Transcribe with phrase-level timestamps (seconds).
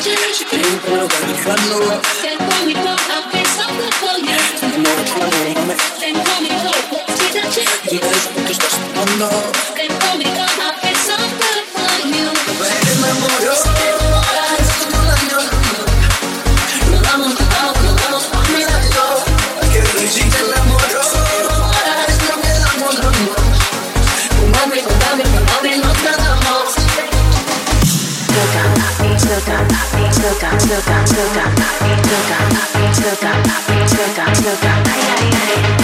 [0.00, 0.80] change I'm
[3.46, 4.38] so good for you.
[8.94, 9.66] Don't know me.
[9.66, 9.69] You?
[33.10, 34.86] chega, up, chega, up!
[34.86, 35.79] ay, ay, ay.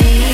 [0.00, 0.33] be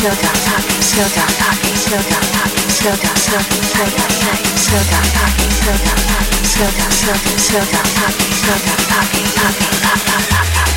[0.00, 4.56] slow down, talking, slow down, talking, slow down, talking, slow down, talking, slow down, talking,
[4.56, 9.28] slow down, talking, slow down, talking, slow down, slow slow down, talking, slow down, talking,
[9.28, 10.69] talking, talking, talking, talking, talking.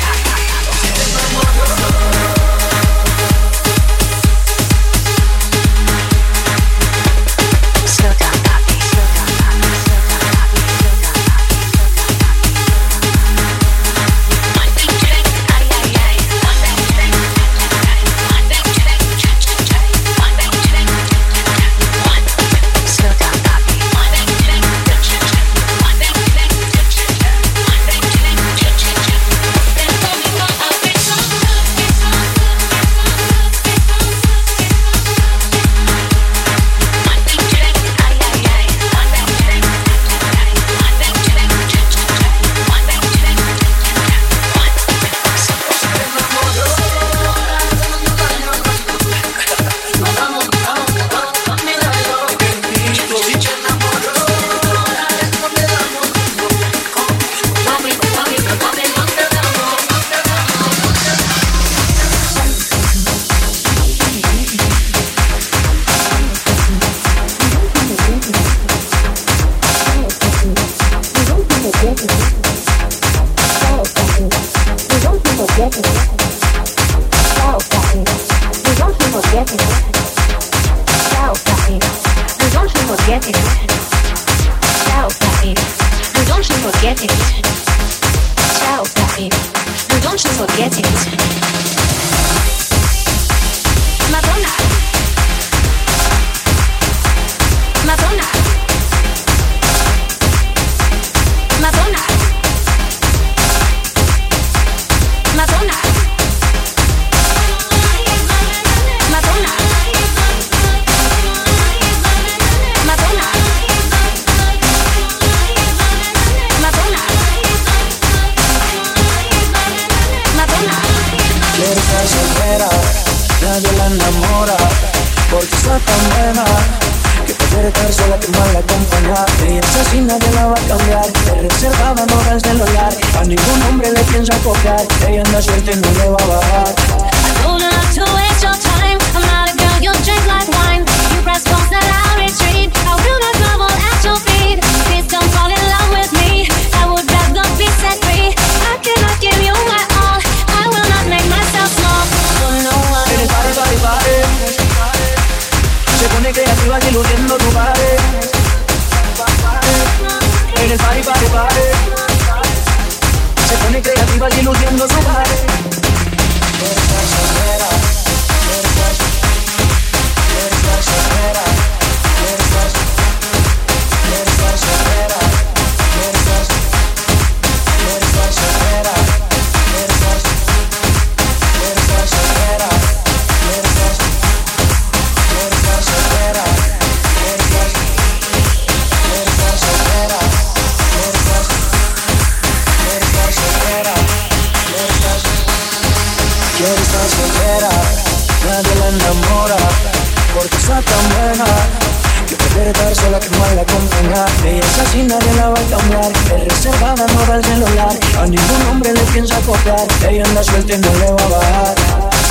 [208.24, 209.86] A ningún hombre le piensa copiar.
[210.08, 211.74] Ella anda suelta y no le va a bajar.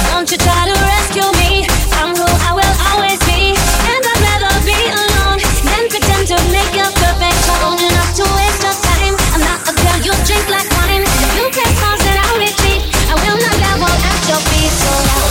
[0.10, 1.68] Don't you try to rescue me.
[2.02, 3.54] I'm who I will always be.
[3.54, 7.78] And I'd rather be alone than pretend to make a perfect tone.
[7.78, 9.14] Enough to waste your time.
[9.38, 11.06] I'm not a girl you drink like wine.
[11.06, 14.74] If you take calls that I'll retreat, I will not level at your feet.
[14.74, 15.30] So now,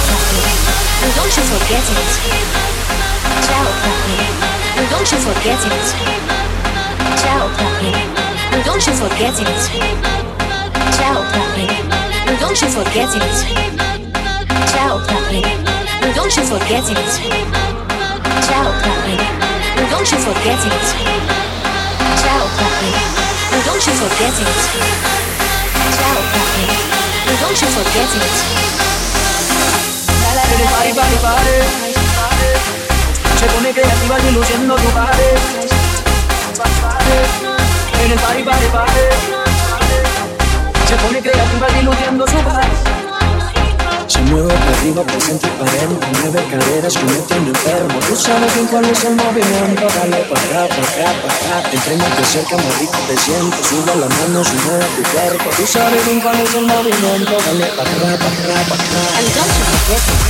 [1.02, 2.10] and don't you forget it.
[3.50, 3.66] Ciao,
[4.78, 5.86] and don't you forget it.
[7.18, 7.50] Ciao,
[8.54, 10.41] and don't you forget it.
[11.02, 11.90] Ciao, darling.
[12.26, 13.34] No, don't you forget it.
[14.70, 15.58] Ciao, darling.
[16.00, 17.10] No, don't you forget it.
[18.46, 19.22] Ciao, darling.
[19.74, 20.84] No, don't you forget it.
[22.22, 23.02] Ciao, darling.
[23.50, 24.58] No, don't you forget it.
[25.98, 26.70] Ciao, darling.
[27.26, 28.34] No, don't you forget it.
[30.54, 31.58] Everybody, body, body.
[33.40, 35.34] Se pone creativa y luciendo tu padre.
[38.04, 39.41] En el party, party, party.
[40.92, 42.68] Se pone creativa y luciendo su party.
[44.08, 47.98] Se mueve para arriba, y para adentro, mueve caderas que me tiene enfermo.
[48.06, 51.70] Tú sabes bien cuál es el movimiento, dale pa' acá, pa' acá, pa' acá.
[51.72, 53.56] Entre más te acerca, más rico te siento.
[53.64, 55.48] Sube las manos y mueve tu cuerpo.
[55.56, 59.00] Tú sabes bien cuál es el movimiento, dale pa' acá, pa' acá, pa' acá.
[59.16, 60.20] And don't you forget it.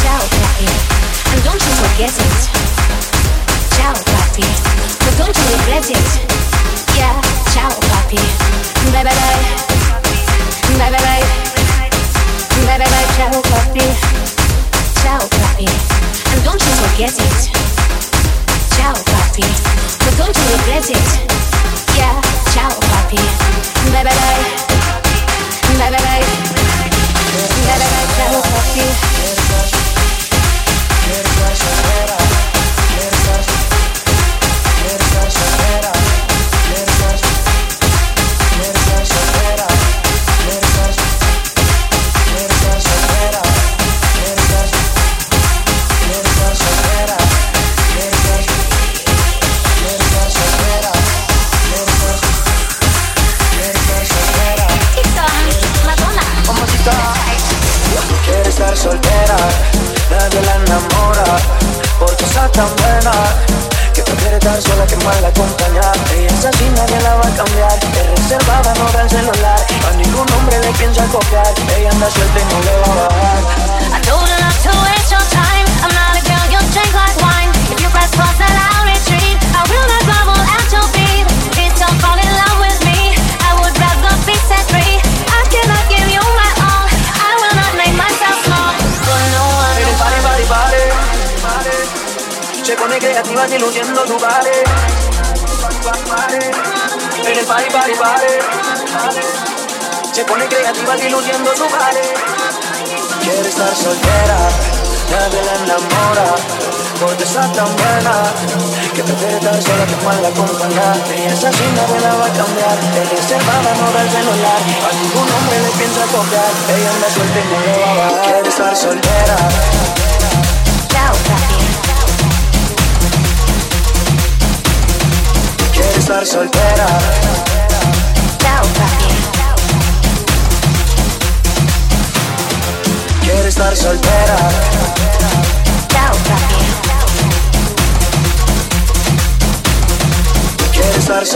[0.00, 0.68] Ciao, papi.
[1.36, 2.36] And don't you forget it.
[3.76, 4.46] Ciao, papi.
[5.04, 6.47] But don't you regret it.
[7.58, 8.16] Ciao, papi.
[8.92, 9.42] Bye, bye, bye.
[10.78, 11.24] Bye, bye, bye.
[12.66, 13.06] Bye, bye, bye.
[13.16, 13.82] Ciao, papi.
[15.02, 15.66] Ciao, papi.
[16.30, 17.50] And don't you forget it.
[18.76, 19.42] Ciao, papi.
[20.04, 21.57] But don't you regret it.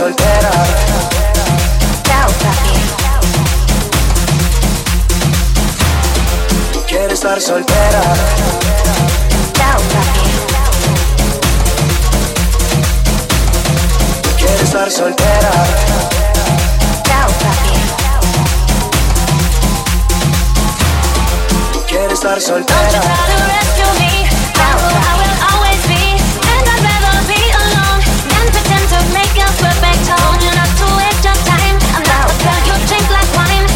[0.03, 0.51] Soltera,
[2.03, 2.75] Ciao, papi.
[6.87, 8.01] quiere estar soltera,
[9.53, 10.29] Ciao, papi.
[14.37, 15.51] quiere estar soltera,
[17.05, 17.73] Ciao, papi.
[22.13, 23.01] estar soltera.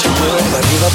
[0.00, 0.88] Se mueve para arriba,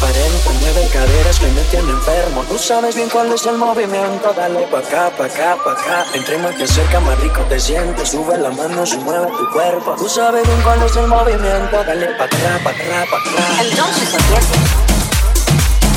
[0.00, 2.44] para adentro, mueve caderas que me tiene enfermo.
[2.48, 6.04] Tú sabes bien cuál es el movimiento, dale pa' acá, pa' acá, pa' acá.
[6.14, 9.96] Entre más te acerca, más rico te sientes, sube las manos y mueve tu cuerpo.
[9.98, 13.60] Tú sabes bien cuál es el movimiento, dale pa' acá, pa' acá, pa' acá.
[13.60, 14.84] And don't you forget it.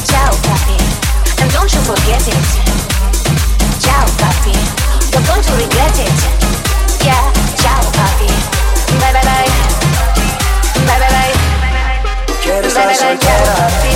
[0.07, 0.77] Ciao, papi.
[1.41, 2.45] And don't you forget it.
[3.79, 4.53] Ciao, papi.
[5.11, 6.46] You're going to regret it.
[12.77, 13.89] Ciao, soltera, papi.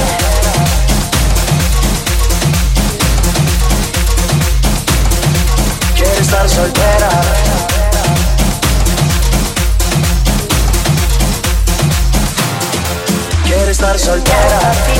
[5.93, 7.09] quieres estar soltera.
[13.43, 14.99] Quieres estar soltera, papi.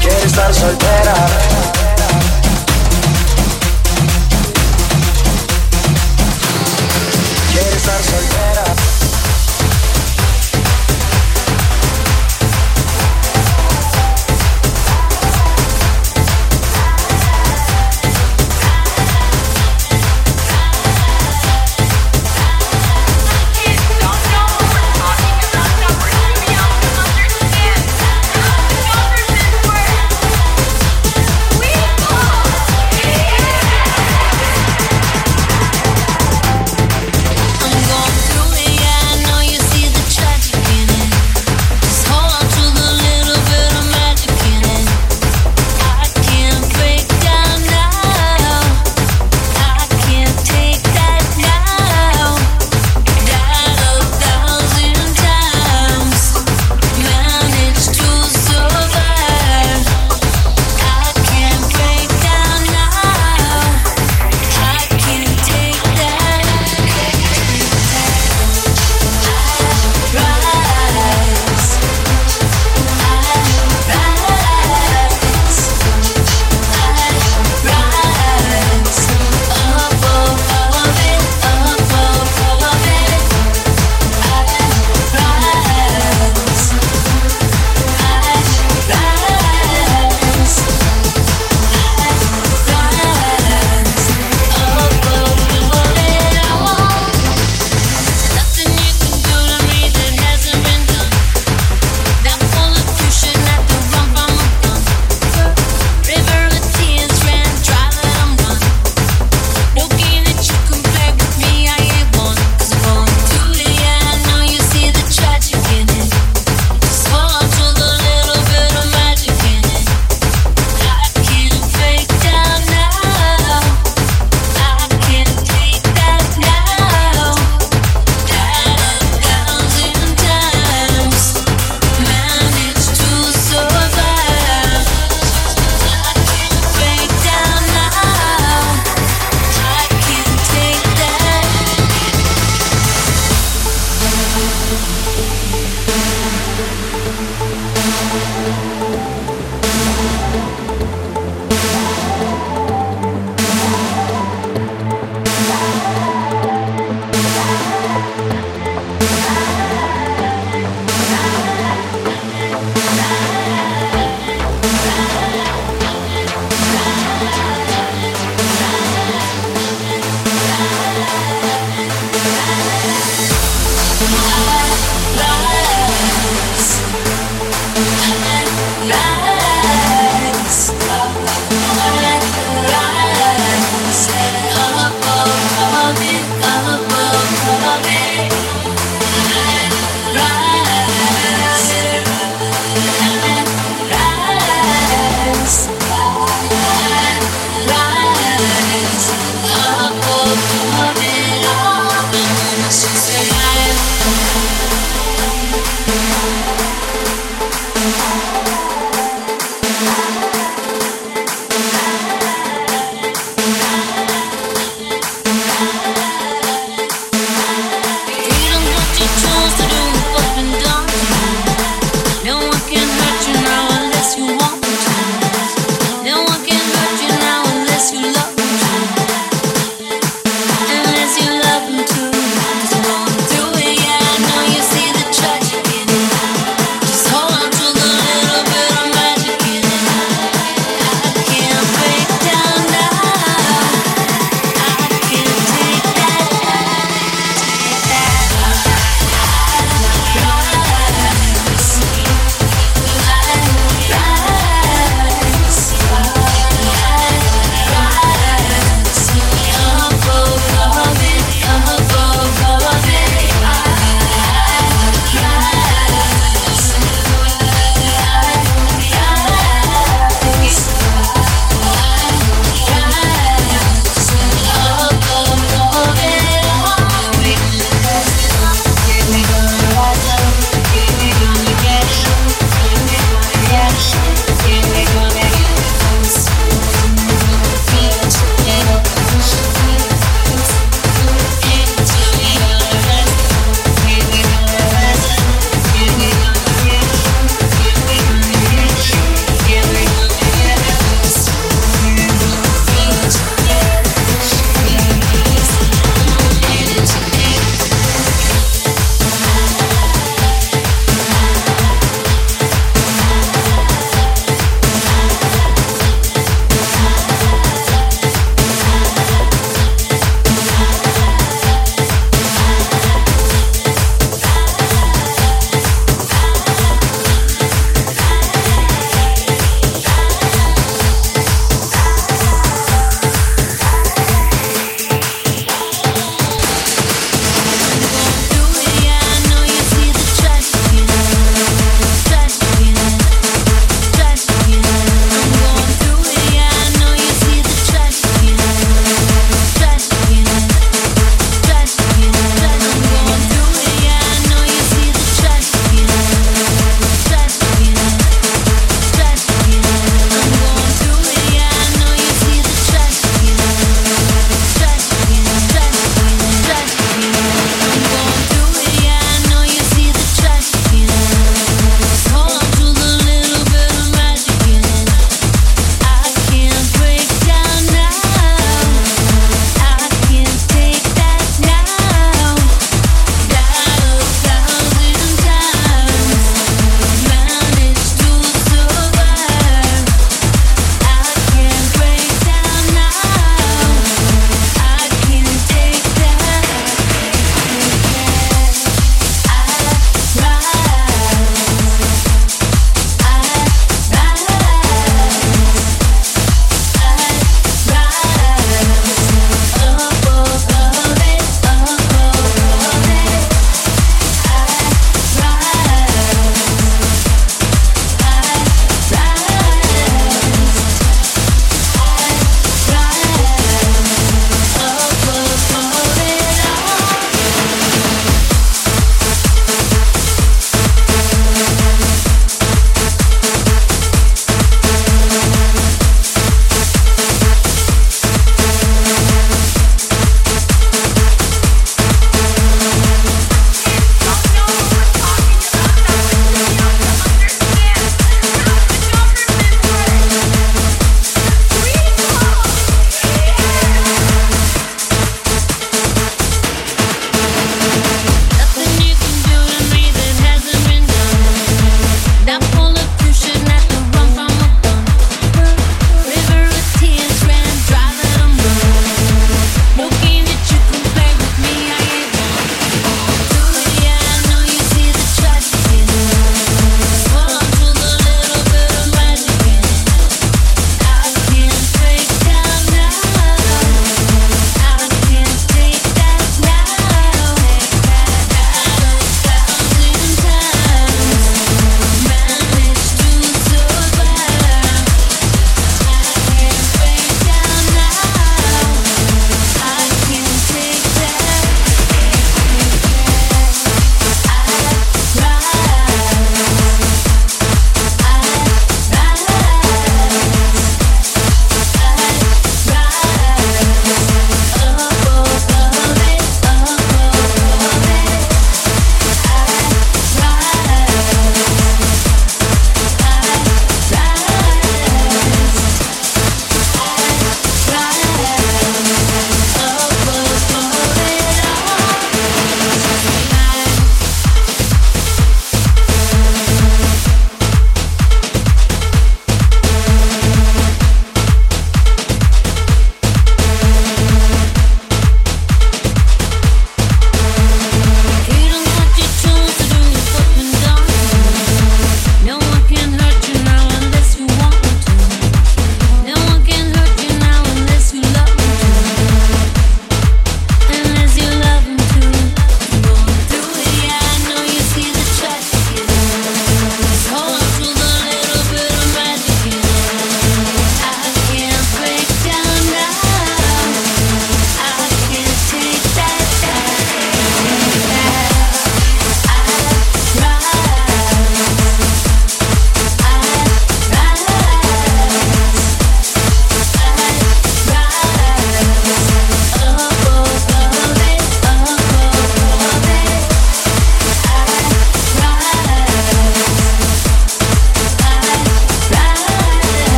[0.00, 1.55] quieres estar soltera.